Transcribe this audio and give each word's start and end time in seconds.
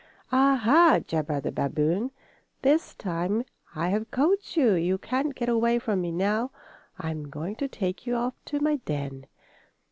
"Ah, 0.31 0.55
ha!" 0.55 0.99
jabbered 1.05 1.43
the 1.43 1.51
babboon. 1.51 2.09
"This 2.63 2.95
time 2.95 3.43
I 3.75 3.89
have 3.89 4.09
caught 4.09 4.57
you. 4.57 4.73
You 4.73 4.97
can't 4.97 5.35
get 5.35 5.47
away 5.47 5.77
from 5.77 6.01
me 6.01 6.11
now. 6.11 6.49
I 6.97 7.11
am 7.11 7.29
going 7.29 7.55
to 7.57 7.67
take 7.67 8.07
you 8.07 8.15
off 8.15 8.33
to 8.45 8.59
my 8.59 8.77
den." 8.77 9.27